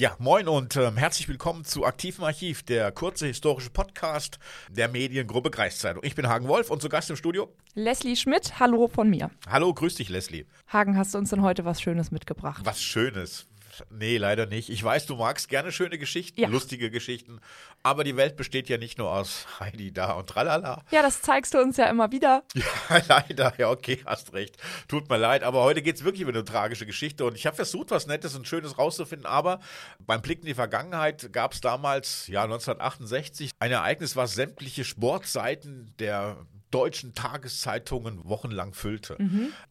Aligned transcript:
Ja, 0.00 0.16
moin 0.18 0.48
und 0.48 0.76
ähm, 0.76 0.96
herzlich 0.96 1.28
willkommen 1.28 1.66
zu 1.66 1.84
Aktivem 1.84 2.24
Archiv, 2.24 2.62
der 2.62 2.90
kurze 2.90 3.26
historische 3.26 3.68
Podcast 3.68 4.38
der 4.70 4.88
Mediengruppe 4.88 5.50
Kreiszeitung. 5.50 6.02
Ich 6.02 6.14
bin 6.14 6.26
Hagen 6.26 6.48
Wolf 6.48 6.70
und 6.70 6.80
zu 6.80 6.88
Gast 6.88 7.10
im 7.10 7.16
Studio 7.16 7.52
Leslie 7.74 8.16
Schmidt, 8.16 8.58
hallo 8.58 8.88
von 8.88 9.10
mir. 9.10 9.30
Hallo, 9.46 9.74
grüß 9.74 9.96
dich, 9.96 10.08
Leslie. 10.08 10.46
Hagen, 10.68 10.96
hast 10.96 11.12
du 11.12 11.18
uns 11.18 11.28
denn 11.28 11.42
heute 11.42 11.66
was 11.66 11.82
Schönes 11.82 12.12
mitgebracht? 12.12 12.62
Was 12.64 12.82
Schönes. 12.82 13.46
Nee, 13.90 14.16
leider 14.18 14.46
nicht. 14.46 14.68
Ich 14.70 14.82
weiß, 14.82 15.06
du 15.06 15.16
magst 15.16 15.48
gerne 15.48 15.72
schöne 15.72 15.98
Geschichten, 15.98 16.40
Ja. 16.40 16.48
lustige 16.48 16.90
Geschichten, 16.90 17.40
aber 17.82 18.04
die 18.04 18.16
Welt 18.16 18.36
besteht 18.36 18.68
ja 18.68 18.78
nicht 18.78 18.98
nur 18.98 19.10
aus 19.12 19.46
Heidi 19.60 19.92
da 19.92 20.12
und 20.12 20.28
tralala. 20.28 20.82
Ja, 20.90 21.02
das 21.02 21.22
zeigst 21.22 21.54
du 21.54 21.58
uns 21.60 21.76
ja 21.76 21.86
immer 21.86 22.10
wieder. 22.12 22.42
Ja, 22.54 23.02
leider, 23.08 23.52
ja, 23.58 23.70
okay, 23.70 24.00
hast 24.06 24.32
recht. 24.32 24.56
Tut 24.88 25.08
mir 25.08 25.16
leid, 25.18 25.42
aber 25.42 25.62
heute 25.62 25.82
geht 25.82 25.96
es 25.96 26.04
wirklich 26.04 26.22
über 26.22 26.32
eine 26.32 26.44
tragische 26.44 26.86
Geschichte 26.86 27.24
und 27.24 27.34
ich 27.36 27.46
habe 27.46 27.56
versucht, 27.56 27.90
was 27.90 28.06
Nettes 28.06 28.34
und 28.34 28.46
Schönes 28.48 28.78
rauszufinden, 28.78 29.26
aber 29.26 29.60
beim 30.00 30.22
Blick 30.22 30.40
in 30.40 30.46
die 30.46 30.54
Vergangenheit 30.54 31.32
gab 31.32 31.52
es 31.52 31.60
damals, 31.60 32.26
ja, 32.26 32.42
1968, 32.44 33.50
ein 33.58 33.72
Ereignis, 33.72 34.16
was 34.16 34.34
sämtliche 34.34 34.84
Sportseiten 34.84 35.94
der 35.98 36.36
deutschen 36.70 37.14
Tageszeitungen 37.14 38.24
wochenlang 38.24 38.74
füllte. 38.74 39.16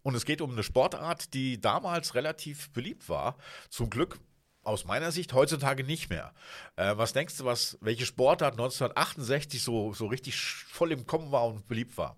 Und 0.03 0.15
es 0.15 0.25
geht 0.25 0.41
um 0.41 0.51
eine 0.51 0.63
Sportart, 0.63 1.33
die 1.33 1.59
damals 1.59 2.15
relativ 2.15 2.71
beliebt 2.71 3.09
war. 3.09 3.37
Zum 3.69 3.89
Glück 3.89 4.19
aus 4.63 4.85
meiner 4.85 5.11
Sicht 5.11 5.33
heutzutage 5.33 5.83
nicht 5.83 6.09
mehr. 6.09 6.33
Äh, 6.75 6.97
was 6.97 7.13
denkst 7.13 7.37
du, 7.37 7.45
was, 7.45 7.77
welche 7.81 8.05
Sportart 8.05 8.53
1968 8.53 9.61
so, 9.63 9.93
so 9.93 10.07
richtig 10.07 10.39
voll 10.39 10.91
im 10.91 11.05
Kommen 11.07 11.31
war 11.31 11.47
und 11.47 11.67
beliebt 11.67 11.97
war? 11.97 12.17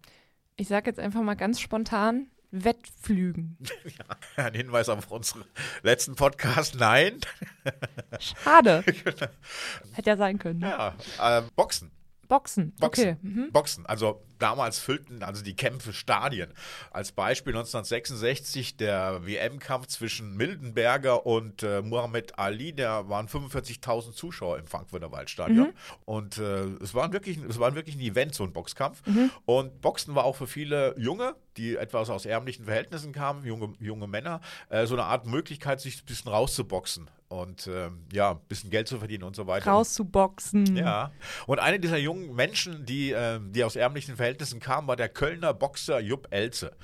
Ich 0.57 0.67
sag 0.67 0.85
jetzt 0.85 0.99
einfach 0.99 1.21
mal 1.21 1.35
ganz 1.35 1.59
spontan: 1.59 2.27
Wettflügen. 2.51 3.57
Ein 4.35 4.53
Hinweis 4.53 4.89
auf 4.89 5.09
unseren 5.11 5.45
letzten 5.81 6.15
Podcast. 6.15 6.75
Nein. 6.75 7.19
Schade. 8.19 8.83
Hätte 9.93 10.09
ja 10.09 10.17
sein 10.17 10.37
können. 10.37 10.61
Ja, 10.61 10.95
äh, 11.19 11.43
Boxen. 11.55 11.91
Boxen. 12.31 12.71
Boxen. 12.79 13.09
Okay. 13.09 13.17
Mhm. 13.21 13.51
Boxen. 13.51 13.85
Also 13.85 14.23
damals 14.39 14.79
füllten 14.79 15.21
also 15.21 15.43
die 15.43 15.53
Kämpfe 15.53 15.91
Stadien. 15.91 16.53
Als 16.89 17.11
Beispiel 17.11 17.51
1966 17.51 18.77
der 18.77 19.25
WM-Kampf 19.25 19.87
zwischen 19.87 20.37
Mildenberger 20.37 21.25
und 21.25 21.61
äh, 21.63 21.81
Muhammad 21.81 22.39
Ali. 22.39 22.73
Da 22.73 23.09
waren 23.09 23.27
45.000 23.27 24.13
Zuschauer 24.13 24.59
im 24.59 24.67
Frankfurter 24.67 25.11
Waldstadion. 25.11 25.73
Und 26.05 26.37
äh, 26.37 26.67
es, 26.81 26.93
waren 26.93 27.11
wirklich, 27.11 27.37
es 27.37 27.59
war 27.59 27.75
wirklich 27.75 27.97
ein 27.97 28.01
Event, 28.01 28.33
so 28.33 28.45
ein 28.45 28.53
Boxkampf. 28.53 29.03
Und 29.45 29.81
Boxen 29.81 30.15
war 30.15 30.23
auch 30.23 30.37
für 30.37 30.47
viele 30.47 30.95
Junge, 30.97 31.35
die 31.57 31.75
etwas 31.75 32.09
aus 32.09 32.25
ärmlichen 32.25 32.63
Verhältnissen 32.63 33.11
kamen, 33.11 33.43
junge, 33.43 33.73
junge 33.81 34.07
Männer, 34.07 34.39
äh, 34.69 34.85
so 34.85 34.95
eine 34.95 35.03
Art 35.03 35.25
Möglichkeit, 35.25 35.81
sich 35.81 36.01
ein 36.01 36.05
bisschen 36.05 36.31
rauszuboxen. 36.31 37.09
Und 37.31 37.65
ähm, 37.67 38.05
ja, 38.11 38.31
ein 38.31 38.39
bisschen 38.49 38.69
Geld 38.71 38.89
zu 38.89 38.97
verdienen 38.97 39.23
und 39.23 39.37
so 39.37 39.47
weiter. 39.47 39.71
Rauszuboxen. 39.71 40.75
Ja. 40.75 41.13
Und 41.47 41.59
einer 41.59 41.77
dieser 41.77 41.97
jungen 41.97 42.35
Menschen, 42.35 42.85
die, 42.85 43.13
äh, 43.13 43.39
die 43.41 43.63
aus 43.63 43.77
ärmlichen 43.77 44.17
Verhältnissen 44.17 44.59
kamen, 44.59 44.85
war 44.89 44.97
der 44.97 45.07
Kölner 45.07 45.53
Boxer 45.53 46.01
Jupp 46.01 46.27
Elze. 46.31 46.75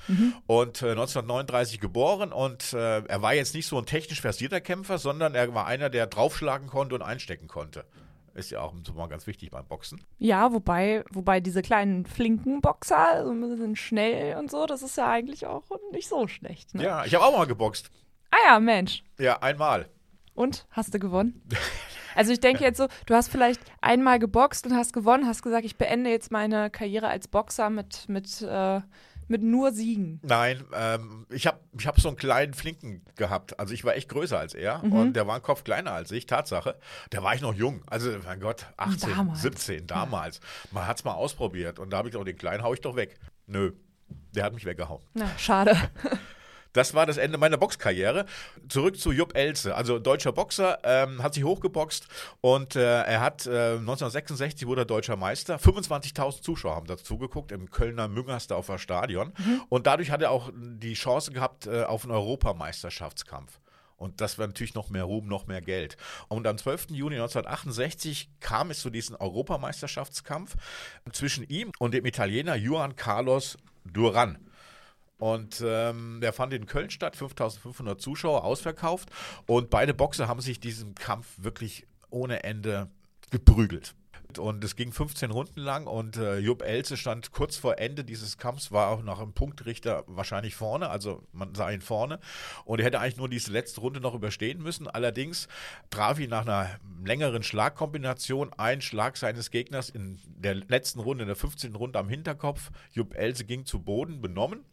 Und 0.46 0.80
äh, 0.80 0.92
1939 0.92 1.80
geboren 1.80 2.32
und 2.32 2.72
äh, 2.72 3.00
er 3.00 3.20
war 3.20 3.34
jetzt 3.34 3.54
nicht 3.54 3.66
so 3.66 3.76
ein 3.76 3.84
technisch 3.84 4.22
versierter 4.22 4.62
Kämpfer, 4.62 4.96
sondern 4.96 5.34
er 5.34 5.52
war 5.52 5.66
einer, 5.66 5.90
der 5.90 6.06
draufschlagen 6.06 6.68
konnte 6.68 6.94
und 6.94 7.02
einstecken 7.02 7.46
konnte. 7.46 7.84
Ist 8.32 8.50
ja 8.50 8.60
auch 8.60 8.72
mal 8.94 9.08
ganz 9.08 9.26
wichtig 9.26 9.50
beim 9.50 9.66
Boxen. 9.66 10.00
Ja, 10.16 10.54
wobei, 10.54 11.04
wobei 11.10 11.40
diese 11.40 11.60
kleinen 11.60 12.06
flinken 12.06 12.62
Boxer, 12.62 13.24
so 13.24 13.32
ein 13.32 13.40
bisschen 13.42 13.76
schnell 13.76 14.36
und 14.38 14.50
so, 14.50 14.64
das 14.64 14.80
ist 14.80 14.96
ja 14.96 15.10
eigentlich 15.10 15.44
auch 15.44 15.64
nicht 15.92 16.08
so 16.08 16.26
schlecht. 16.26 16.74
Ne? 16.74 16.84
Ja, 16.84 17.04
ich 17.04 17.14
habe 17.14 17.26
auch 17.26 17.36
mal 17.36 17.46
geboxt. 17.46 17.90
Ah 18.30 18.36
ja, 18.46 18.60
Mensch. 18.60 19.02
Ja, 19.18 19.42
einmal. 19.42 19.90
Und? 20.38 20.66
Hast 20.70 20.94
du 20.94 21.00
gewonnen? 21.00 21.42
Also 22.14 22.32
ich 22.32 22.38
denke 22.38 22.62
jetzt 22.62 22.78
so, 22.78 22.86
du 23.06 23.14
hast 23.14 23.28
vielleicht 23.28 23.60
einmal 23.80 24.20
geboxt 24.20 24.66
und 24.66 24.76
hast 24.76 24.92
gewonnen, 24.92 25.26
hast 25.26 25.42
gesagt, 25.42 25.64
ich 25.64 25.76
beende 25.76 26.10
jetzt 26.10 26.30
meine 26.30 26.70
Karriere 26.70 27.08
als 27.08 27.26
Boxer 27.26 27.70
mit, 27.70 28.08
mit, 28.08 28.40
äh, 28.42 28.80
mit 29.26 29.42
nur 29.42 29.72
Siegen. 29.72 30.20
Nein, 30.22 30.64
ähm, 30.72 31.26
ich 31.28 31.48
habe 31.48 31.58
ich 31.76 31.88
hab 31.88 32.00
so 32.00 32.06
einen 32.06 32.16
kleinen 32.16 32.54
Flinken 32.54 33.04
gehabt. 33.16 33.58
Also 33.58 33.74
ich 33.74 33.84
war 33.84 33.96
echt 33.96 34.08
größer 34.08 34.38
als 34.38 34.54
er 34.54 34.84
und 34.84 35.14
der 35.14 35.26
war 35.26 35.34
ein 35.34 35.42
Kopf 35.42 35.64
kleiner 35.64 35.90
als 35.90 36.12
ich, 36.12 36.26
Tatsache. 36.26 36.78
Da 37.10 37.20
war 37.22 37.34
ich 37.34 37.40
noch 37.40 37.54
jung, 37.54 37.82
also 37.86 38.10
mein 38.24 38.38
Gott, 38.38 38.66
18, 38.76 39.10
Damals. 39.10 39.42
17, 39.42 39.86
damals. 39.88 40.40
Man 40.70 40.86
hat 40.86 40.98
es 40.98 41.04
mal 41.04 41.14
ausprobiert 41.14 41.80
und 41.80 41.90
da 41.90 41.98
habe 41.98 42.08
ich 42.10 42.16
auch 42.16 42.24
den 42.24 42.38
Kleinen 42.38 42.62
hau 42.62 42.72
ich 42.72 42.80
doch 42.80 42.94
weg. 42.94 43.18
Nö, 43.46 43.72
der 44.34 44.44
hat 44.44 44.54
mich 44.54 44.64
weggehauen. 44.64 45.02
Na, 45.14 45.28
schade. 45.36 45.76
Das 46.78 46.94
war 46.94 47.06
das 47.06 47.16
Ende 47.16 47.38
meiner 47.38 47.56
Boxkarriere. 47.56 48.24
Zurück 48.68 49.00
zu 49.00 49.10
Jupp 49.10 49.36
Elze, 49.36 49.74
also 49.74 49.98
deutscher 49.98 50.30
Boxer, 50.30 50.78
ähm, 50.84 51.24
hat 51.24 51.34
sich 51.34 51.42
hochgeboxt 51.42 52.06
und 52.40 52.76
äh, 52.76 53.02
er 53.02 53.20
hat 53.20 53.46
äh, 53.46 53.72
1966 53.78 54.64
wurde 54.68 54.82
er 54.82 54.84
deutscher 54.84 55.16
Meister. 55.16 55.56
25.000 55.56 56.40
Zuschauer 56.40 56.76
haben 56.76 56.86
dazu 56.86 57.18
geguckt 57.18 57.50
im 57.50 57.68
Kölner 57.68 58.06
Müngersdorfer 58.06 58.78
Stadion 58.78 59.32
und 59.68 59.88
dadurch 59.88 60.12
hat 60.12 60.22
er 60.22 60.30
auch 60.30 60.52
die 60.54 60.94
Chance 60.94 61.32
gehabt 61.32 61.66
äh, 61.66 61.82
auf 61.82 62.04
einen 62.04 62.12
Europameisterschaftskampf. 62.12 63.58
Und 63.96 64.20
das 64.20 64.38
war 64.38 64.46
natürlich 64.46 64.74
noch 64.74 64.88
mehr 64.88 65.02
Ruhm, 65.02 65.26
noch 65.26 65.48
mehr 65.48 65.60
Geld. 65.60 65.96
Und 66.28 66.46
am 66.46 66.58
12. 66.58 66.90
Juni 66.90 67.16
1968 67.16 68.30
kam 68.38 68.70
es 68.70 68.78
zu 68.78 68.90
diesem 68.90 69.16
Europameisterschaftskampf 69.16 70.54
zwischen 71.10 71.42
ihm 71.48 71.72
und 71.80 71.92
dem 71.92 72.06
Italiener 72.06 72.54
Juan 72.54 72.94
Carlos 72.94 73.58
Duran. 73.84 74.38
Und 75.18 75.62
ähm, 75.64 76.20
der 76.20 76.32
fand 76.32 76.52
in 76.52 76.66
Köln 76.66 76.90
statt, 76.90 77.16
5500 77.16 78.00
Zuschauer 78.00 78.44
ausverkauft. 78.44 79.10
Und 79.46 79.68
beide 79.68 79.92
Boxer 79.92 80.28
haben 80.28 80.40
sich 80.40 80.60
diesen 80.60 80.94
Kampf 80.94 81.26
wirklich 81.36 81.86
ohne 82.10 82.44
Ende 82.44 82.88
geprügelt. 83.30 83.94
Und 84.36 84.62
es 84.62 84.76
ging 84.76 84.92
15 84.92 85.30
Runden 85.30 85.60
lang 85.60 85.86
und 85.86 86.16
äh, 86.18 86.38
Jupp 86.38 86.62
Elze 86.62 86.98
stand 86.98 87.32
kurz 87.32 87.56
vor 87.56 87.78
Ende 87.78 88.04
dieses 88.04 88.36
Kampfs, 88.36 88.70
war 88.70 88.88
auch 88.88 89.02
nach 89.02 89.20
einem 89.20 89.32
Punktrichter 89.32 90.04
wahrscheinlich 90.06 90.54
vorne, 90.54 90.90
also 90.90 91.22
man 91.32 91.54
sah 91.54 91.70
ihn 91.70 91.80
vorne. 91.80 92.20
Und 92.66 92.80
er 92.80 92.86
hätte 92.86 93.00
eigentlich 93.00 93.16
nur 93.16 93.30
diese 93.30 93.50
letzte 93.50 93.80
Runde 93.80 94.00
noch 94.00 94.14
überstehen 94.14 94.62
müssen. 94.62 94.86
Allerdings 94.86 95.48
traf 95.88 96.18
ihn 96.18 96.28
nach 96.28 96.42
einer 96.42 96.78
längeren 97.02 97.42
Schlagkombination 97.42 98.52
ein 98.58 98.82
Schlag 98.82 99.16
seines 99.16 99.50
Gegners 99.50 99.88
in 99.88 100.18
der 100.26 100.56
letzten 100.56 101.00
Runde, 101.00 101.22
in 101.22 101.28
der 101.28 101.36
15. 101.36 101.74
Runde 101.74 101.98
am 101.98 102.08
Hinterkopf. 102.10 102.70
Jupp 102.92 103.16
Elze 103.16 103.44
ging 103.44 103.64
zu 103.64 103.80
Boden, 103.80 104.20
benommen, 104.20 104.64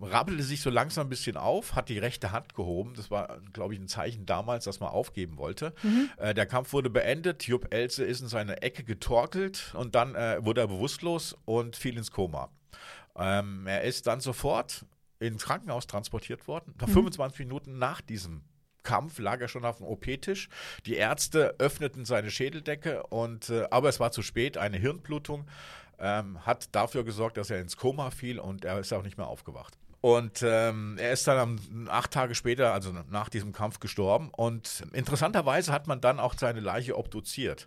rappelte 0.00 0.42
sich 0.42 0.62
so 0.62 0.70
langsam 0.70 1.06
ein 1.06 1.10
bisschen 1.10 1.36
auf, 1.36 1.74
hat 1.74 1.90
die 1.90 1.98
rechte 1.98 2.32
Hand 2.32 2.54
gehoben. 2.54 2.94
Das 2.96 3.10
war, 3.10 3.40
glaube 3.52 3.74
ich, 3.74 3.80
ein 3.80 3.88
Zeichen 3.88 4.24
damals, 4.24 4.64
dass 4.64 4.80
man 4.80 4.88
aufgeben 4.88 5.36
wollte. 5.36 5.74
Äh, 6.16 6.34
der 6.34 6.46
Kampf 6.46 6.72
wurde 6.72 6.88
beendet. 6.88 7.46
Jupp 7.46 7.74
Elze 7.74 8.04
ist 8.04 8.20
in 8.20 8.28
seine 8.28 8.62
Ecke 8.62 8.84
getorkelt 9.02 9.74
und 9.74 9.94
dann 9.96 10.14
äh, 10.14 10.44
wurde 10.44 10.60
er 10.60 10.68
bewusstlos 10.68 11.36
und 11.44 11.74
fiel 11.76 11.96
ins 11.98 12.12
Koma. 12.12 12.50
Ähm, 13.16 13.66
er 13.66 13.82
ist 13.82 14.06
dann 14.06 14.20
sofort 14.20 14.86
ins 15.18 15.44
Krankenhaus 15.44 15.86
transportiert 15.86 16.46
worden. 16.46 16.74
Nach 16.80 16.88
25 16.88 17.40
Minuten 17.40 17.78
nach 17.78 18.00
diesem 18.00 18.42
Kampf 18.84 19.18
lag 19.18 19.40
er 19.40 19.48
schon 19.48 19.64
auf 19.64 19.78
dem 19.78 19.86
OP-Tisch. 19.86 20.48
Die 20.86 20.94
Ärzte 20.94 21.56
öffneten 21.58 22.04
seine 22.04 22.30
Schädeldecke 22.30 23.02
und 23.04 23.50
äh, 23.50 23.66
aber 23.70 23.88
es 23.88 23.98
war 23.98 24.12
zu 24.12 24.22
spät. 24.22 24.56
Eine 24.56 24.78
Hirnblutung 24.78 25.46
ähm, 25.98 26.44
hat 26.46 26.74
dafür 26.74 27.04
gesorgt, 27.04 27.36
dass 27.36 27.50
er 27.50 27.60
ins 27.60 27.76
Koma 27.76 28.10
fiel 28.10 28.38
und 28.38 28.64
er 28.64 28.78
ist 28.78 28.92
auch 28.92 29.02
nicht 29.02 29.18
mehr 29.18 29.26
aufgewacht. 29.26 29.78
Und 30.02 30.42
ähm, 30.42 30.96
er 30.98 31.12
ist 31.12 31.28
dann 31.28 31.38
am, 31.38 31.88
acht 31.88 32.10
Tage 32.10 32.34
später, 32.34 32.74
also 32.74 32.92
nach 33.08 33.28
diesem 33.28 33.52
Kampf, 33.52 33.78
gestorben. 33.78 34.30
Und 34.36 34.84
interessanterweise 34.92 35.72
hat 35.72 35.86
man 35.86 36.00
dann 36.00 36.18
auch 36.18 36.34
seine 36.36 36.58
Leiche 36.58 36.98
obduziert. 36.98 37.66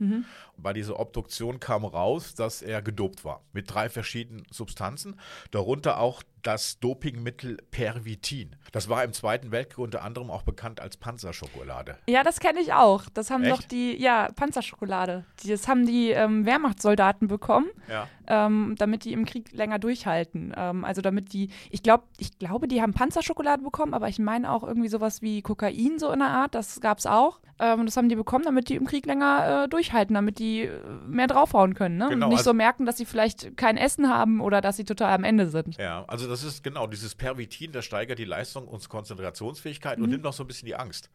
Bei 0.58 0.74
dieser 0.74 1.00
Obduktion 1.00 1.62
kam 1.62 1.86
raus, 1.86 2.36
dass 2.36 2.62
er 2.62 2.82
gedopt 2.82 3.24
war 3.24 3.42
mit 3.54 3.74
drei 3.74 3.88
verschiedenen 3.88 4.46
Substanzen, 4.52 5.18
darunter 5.52 5.98
auch 6.00 6.24
das 6.46 6.80
Dopingmittel 6.80 7.58
Pervitin. 7.72 8.56
Das 8.72 8.88
war 8.90 9.04
im 9.04 9.14
Zweiten 9.14 9.52
Weltkrieg 9.52 9.80
unter 9.80 10.04
anderem 10.04 10.30
auch 10.30 10.44
bekannt 10.44 10.80
als 10.80 10.98
Panzerschokolade. 10.98 11.98
Ja, 12.08 12.24
das 12.24 12.40
kenne 12.40 12.60
ich 12.60 12.74
auch. 12.74 13.04
Das 13.14 13.32
haben 13.32 13.44
Echt? 13.44 13.52
doch 13.54 13.64
die, 13.64 14.00
ja, 14.02 14.30
Panzerschokolade. 14.36 15.26
Die, 15.44 15.50
das 15.50 15.68
haben 15.68 15.86
die 15.86 16.12
ähm, 16.12 16.46
Wehrmachtssoldaten 16.46 17.28
bekommen, 17.28 17.68
Ja. 17.90 18.08
ähm, 18.28 18.76
damit 18.78 19.06
die 19.06 19.14
im 19.14 19.26
Krieg 19.26 19.52
länger 19.54 19.80
durchhalten. 19.80 20.54
Ähm, 20.56 20.86
also 20.86 21.02
damit 21.02 21.34
die, 21.34 21.50
ich 21.70 21.82
glaube, 21.84 22.04
ich 22.18 22.38
glaube, 22.38 22.68
die 22.68 22.82
haben 22.82 22.94
Panzerschokolade 22.94 23.64
bekommen, 23.64 23.94
aber 23.94 24.08
ich 24.10 24.20
meine 24.20 24.52
auch 24.52 24.64
irgendwie 24.64 24.90
sowas 24.90 25.22
wie 25.22 25.42
Kokain 25.42 25.98
so 26.00 26.12
in 26.12 26.20
der 26.20 26.30
Art, 26.30 26.54
das 26.56 26.80
gab 26.82 27.00
es 27.00 27.06
auch. 27.08 27.40
Ähm, 27.58 27.86
das 27.86 27.96
haben 27.96 28.10
die 28.10 28.16
bekommen, 28.16 28.44
damit 28.44 28.68
die 28.70 28.76
im 28.76 28.86
Krieg 28.86 29.06
länger 29.06 29.64
äh, 29.64 29.70
durchhalten, 29.70 30.14
damit 30.14 30.40
die 30.40 30.64
äh, 30.64 30.78
mehr 31.08 31.28
draufhauen 31.28 31.74
können. 31.74 31.98
Ne? 31.98 32.10
Genau, 32.10 32.26
Und 32.26 32.30
nicht 32.32 32.40
also- 32.40 32.50
so 32.52 32.54
merken, 32.54 32.86
dass 32.86 32.98
sie 32.98 33.06
vielleicht 33.06 33.56
kein 33.56 33.78
Essen 33.78 34.10
haben 34.10 34.42
oder 34.42 34.60
dass 34.60 34.76
sie 34.78 34.84
total 34.84 35.14
am 35.14 35.24
Ende 35.24 35.48
sind. 35.48 35.78
Ja, 35.78 36.04
also 36.08 36.28
das 36.28 36.44
ist 36.44 36.64
genau 36.64 36.86
dieses 36.88 37.16
Pervitin, 37.16 37.72
das 37.72 37.86
steigert 37.86 38.20
die 38.20 38.26
Leistung 38.26 38.68
und 38.68 38.88
Konzentrationsfähigkeit 38.90 40.00
und 40.00 40.10
nimmt 40.10 40.24
noch 40.24 40.34
so 40.34 40.44
ein 40.44 40.48
bisschen 40.48 40.66
die 40.66 40.76
Angst. 40.76 41.10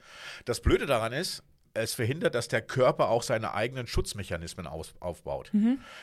Das 0.47 0.61
Blöde 0.61 0.87
daran 0.87 1.13
ist, 1.13 1.43
es 1.75 1.95
verhindert, 1.95 2.35
dass 2.35 2.49
der 2.49 2.63
Körper 2.63 3.09
auch 3.09 3.23
seine 3.23 3.55
eigenen 3.55 3.87
Schutzmechanismen 3.87 4.67
aus, 4.67 4.95
aufbaut. 5.01 5.51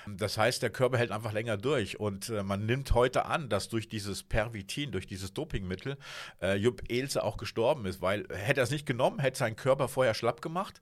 Das 0.08 0.38
heißt, 0.38 0.62
der 0.62 0.69
Körper 0.69 0.98
hält 0.98 1.12
einfach 1.12 1.34
länger 1.34 1.58
durch. 1.58 2.00
Und 2.00 2.30
äh, 2.30 2.44
man 2.44 2.66
nimmt 2.66 2.94
heute 2.94 3.25
an, 3.25 3.50
dass 3.50 3.69
durch 3.69 3.90
dieses 3.90 4.24
Pervitin, 4.24 4.92
durch 4.92 5.08
dieses 5.08 5.34
Dopingmittel, 5.34 5.98
äh, 6.42 6.56
Jupp 6.56 6.84
Elze 6.90 7.24
auch 7.24 7.38
gestorben 7.38 7.86
ist, 7.86 8.02
weil 8.02 8.25
hätte 8.31 8.62
er 8.62 8.64
es 8.64 8.72
nicht 8.72 8.86
genommen, 8.86 9.19
hätte 9.19 9.38
sein 9.40 9.56
Körper 9.56 9.88
vorher 9.88 10.14
schlapp 10.14 10.42
gemacht 10.42 10.81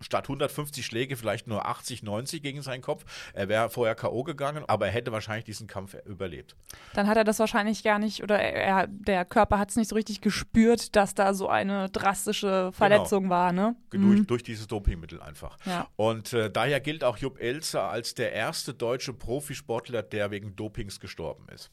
statt 0.00 0.24
150 0.24 0.84
Schläge 0.84 1.16
vielleicht 1.16 1.46
nur 1.46 1.66
80, 1.66 2.02
90 2.02 2.42
gegen 2.42 2.62
seinen 2.62 2.82
Kopf. 2.82 3.04
Er 3.32 3.48
wäre 3.48 3.70
vorher 3.70 3.94
K.O. 3.94 4.22
gegangen, 4.24 4.64
aber 4.66 4.86
er 4.86 4.92
hätte 4.92 5.12
wahrscheinlich 5.12 5.44
diesen 5.44 5.66
Kampf 5.66 5.96
überlebt. 6.04 6.56
Dann 6.94 7.06
hat 7.06 7.16
er 7.16 7.24
das 7.24 7.38
wahrscheinlich 7.38 7.82
gar 7.82 7.98
nicht, 7.98 8.22
oder 8.22 8.38
er, 8.38 8.86
der 8.86 9.24
Körper 9.24 9.58
hat 9.58 9.70
es 9.70 9.76
nicht 9.76 9.88
so 9.88 9.94
richtig 9.94 10.20
gespürt, 10.20 10.96
dass 10.96 11.14
da 11.14 11.34
so 11.34 11.48
eine 11.48 11.88
drastische 11.90 12.70
Verletzung 12.72 13.24
genau. 13.24 13.34
war, 13.34 13.52
ne? 13.52 13.76
Durch, 13.90 14.02
mhm. 14.02 14.26
durch 14.26 14.42
dieses 14.42 14.66
Dopingmittel 14.66 15.20
einfach. 15.22 15.56
Ja. 15.64 15.88
Und 15.96 16.32
äh, 16.32 16.50
daher 16.50 16.80
gilt 16.80 17.04
auch 17.04 17.16
Jupp 17.18 17.40
Elzer 17.40 17.88
als 17.88 18.14
der 18.14 18.32
erste 18.32 18.74
deutsche 18.74 19.12
Profisportler, 19.12 20.02
der 20.02 20.30
wegen 20.30 20.56
Dopings 20.56 21.00
gestorben 21.00 21.46
ist. 21.54 21.70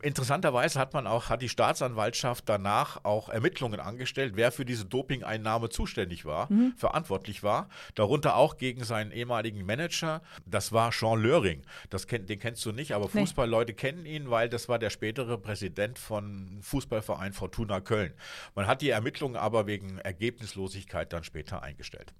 Interessanterweise 0.00 0.78
hat 0.78 0.94
man 0.94 1.06
auch, 1.06 1.28
hat 1.28 1.42
die 1.42 1.48
Staatsanwaltschaft 1.48 2.48
danach 2.48 3.04
auch 3.04 3.28
Ermittlungen 3.28 3.80
angestellt, 3.80 4.32
wer 4.36 4.52
für 4.52 4.64
diese 4.64 4.84
Dopingeinnahme 4.84 5.68
zuständig 5.68 6.24
war, 6.24 6.52
mhm. 6.52 6.74
verantwortlich 6.76 7.42
war. 7.42 7.68
Darunter 7.94 8.36
auch 8.36 8.56
gegen 8.56 8.84
seinen 8.84 9.12
ehemaligen 9.12 9.64
Manager. 9.64 10.22
Das 10.46 10.72
war 10.72 10.90
Jean 10.90 11.20
Löring. 11.20 11.62
Das 11.90 12.06
kennt, 12.06 12.28
den 12.28 12.38
kennst 12.38 12.64
du 12.64 12.72
nicht, 12.72 12.92
aber 12.92 13.06
nee. 13.12 13.20
Fußballleute 13.20 13.74
kennen 13.74 14.06
ihn, 14.06 14.30
weil 14.30 14.48
das 14.48 14.68
war 14.68 14.78
der 14.78 14.90
spätere 14.90 15.38
Präsident 15.38 15.98
von 15.98 16.58
Fußballverein 16.62 17.32
Fortuna 17.32 17.80
Köln. 17.80 18.12
Man 18.54 18.66
hat 18.66 18.82
die 18.82 18.90
Ermittlungen 18.90 19.36
aber 19.36 19.66
wegen 19.66 19.98
Ergebnislosigkeit 19.98 21.12
dann 21.12 21.24
später 21.24 21.62
eingestellt. 21.62 22.14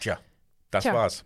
Tja, 0.00 0.18
das 0.70 0.84
Tja. 0.84 0.94
war's. 0.94 1.24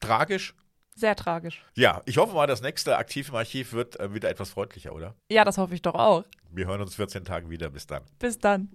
Tragisch, 0.00 0.54
sehr 0.96 1.14
tragisch. 1.14 1.62
Ja, 1.74 2.02
ich 2.06 2.16
hoffe 2.16 2.34
mal, 2.34 2.46
das 2.46 2.62
nächste 2.62 2.96
Aktiv 2.96 3.28
im 3.28 3.36
Archiv 3.36 3.72
wird 3.72 4.00
äh, 4.00 4.12
wieder 4.14 4.30
etwas 4.30 4.50
freundlicher, 4.50 4.92
oder? 4.94 5.14
Ja, 5.30 5.44
das 5.44 5.58
hoffe 5.58 5.74
ich 5.74 5.82
doch 5.82 5.94
auch. 5.94 6.24
Wir 6.50 6.66
hören 6.66 6.80
uns 6.80 6.94
14 6.96 7.24
Tage 7.24 7.50
wieder. 7.50 7.70
Bis 7.70 7.86
dann. 7.86 8.02
Bis 8.18 8.38
dann. 8.38 8.70